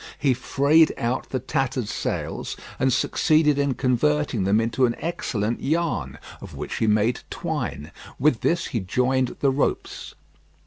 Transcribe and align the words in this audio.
He 0.17 0.33
frayed 0.33 0.91
out 0.97 1.29
the 1.29 1.37
tattered 1.37 1.87
sails, 1.87 2.57
and 2.79 2.91
succeeded 2.91 3.59
in 3.59 3.75
converting 3.75 4.45
them 4.45 4.59
into 4.59 4.87
an 4.87 4.95
excellent 4.97 5.61
yarn, 5.61 6.17
of 6.41 6.55
which 6.55 6.77
he 6.77 6.87
made 6.87 7.19
twine. 7.29 7.91
With 8.17 8.41
this 8.41 8.65
he 8.73 8.79
joined 8.79 9.35
the 9.41 9.51
ropes. 9.51 10.15